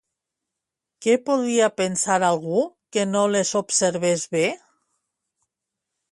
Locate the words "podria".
1.25-1.67